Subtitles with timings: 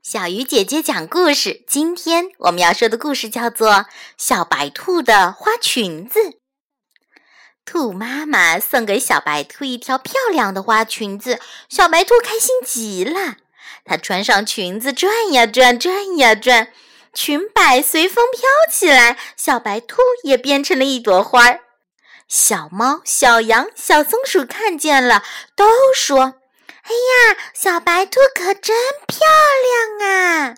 [0.00, 1.62] 小鱼姐姐讲故事。
[1.68, 3.70] 今天我们要说的故事叫做
[4.16, 6.20] 《小白兔的花裙子》。
[7.64, 13.36] 兔妈妈送给小白兔一条漂亮的花裙子，小白兔开心极了。
[13.84, 16.72] 它穿上裙子，转呀转，转呀转，
[17.14, 21.60] 裙摆随风飘起来，小白兔也变成了一朵花儿。
[22.26, 25.22] 小猫、小羊、小松鼠看见了，
[25.54, 26.41] 都说。
[26.82, 28.76] 哎呀，小白兔可真
[29.06, 29.18] 漂
[29.98, 30.54] 亮啊！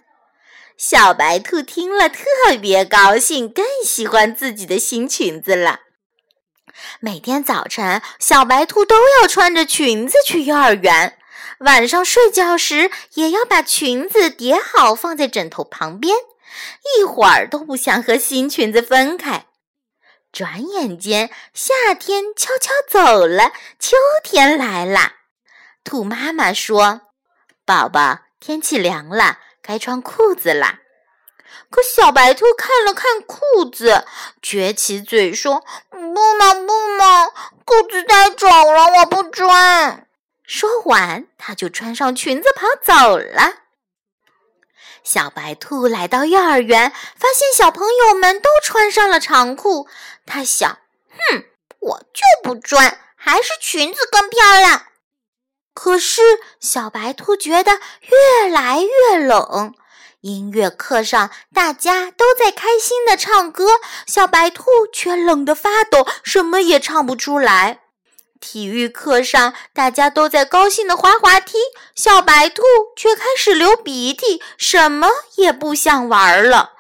[0.76, 5.80] 小白兔听了特别高兴，更喜欢自己的新裙子了。
[7.00, 11.18] 每天早晨，小白兔都要穿着裙子去幼儿园，
[11.60, 16.16] 晚上睡觉时也要把裙子叠好放在枕头旁边，
[16.98, 19.46] 一会儿都不想和新裙子分开。
[20.32, 25.12] 转眼间，夏天悄悄走了，秋天来了。
[25.84, 27.02] 兔妈妈说
[27.66, 30.80] ：“宝宝，天气凉了，该穿裤子啦。”
[31.70, 34.06] 可小白兔看了看裤子，
[34.42, 37.26] 撅起嘴说：“不嘛不嘛，
[37.64, 40.06] 裤子太丑了，我不穿。”
[40.42, 43.56] 说完，它就穿上裙子跑走了。
[45.02, 49.86] 小白兔来到幼儿园，发现小朋友们都穿上了长裤，
[50.24, 50.78] 它想
[51.30, 51.44] ：“哼，
[51.80, 54.86] 我就不穿，还是裙子更漂亮。”
[55.74, 56.22] 可是，
[56.60, 59.74] 小白兔觉得越来越冷。
[60.20, 67.80] 音乐课上，大家都在开心的唱歌，小白兔却冷得发抖，什么也唱不出来。
[68.40, 71.58] 体育课上，大家都在高兴的滑滑梯，
[71.94, 72.62] 小白兔
[72.96, 76.70] 却开始流鼻涕，什么也不想玩了。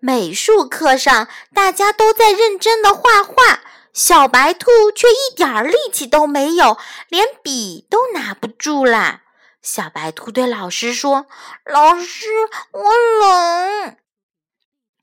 [0.00, 3.60] 美术课上，大家都在认真的画画。
[3.98, 9.22] 小白兔却一点力气都没有，连笔都拿不住啦。
[9.60, 11.26] 小白兔对老师说
[11.66, 12.28] ：“老师，
[12.70, 13.96] 我冷。”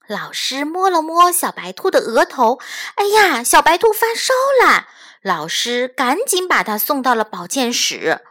[0.07, 2.61] 老师摸了摸小白兔的额头，
[2.95, 4.33] 哎呀，小白兔发烧
[4.65, 4.87] 了。
[5.21, 8.21] 老师赶紧把它送到了保健室。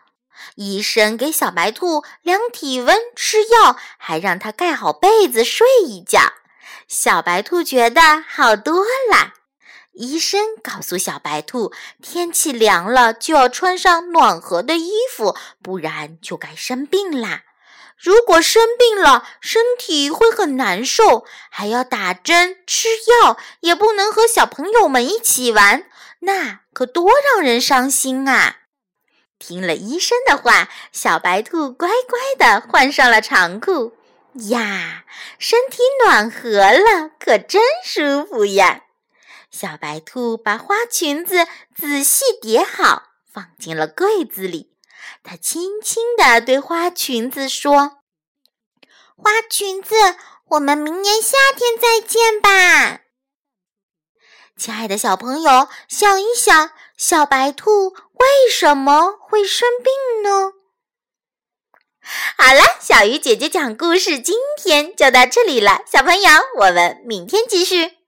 [0.54, 6.32] 医生给小白兔量体温、吃药，还让它盖好被子睡一觉。
[6.88, 8.76] 小白兔觉得好多
[9.10, 9.34] 了。
[9.94, 11.72] 医生告诉小白兔，
[12.02, 17.44] 天气凉了就要穿上暖和的衣服，不然就该生病啦。
[17.96, 22.88] 如果生病了，身体会很难受，还要打针吃
[23.22, 25.86] 药，也不能和小朋友们一起玩，
[26.20, 28.56] 那可多让人伤心啊！
[29.38, 33.92] 听了医生的话，小白兔乖乖地换上了长裤。
[34.48, 35.04] 呀，
[35.38, 38.82] 身体暖和了，可真舒服呀！
[39.56, 44.74] 小白兔把花裙子仔细叠好，放进了柜子里。
[45.22, 47.98] 它轻轻地对花裙子说
[49.16, 49.94] ：“花裙子，
[50.48, 53.02] 我们明年夏天再见吧。”
[54.58, 60.54] 亲爱的小朋友，想一想，小白兔为什么会生病呢？
[62.36, 65.82] 好了，小鱼姐姐讲故事，今天就到这里了。
[65.86, 68.03] 小朋友，我们明天继续。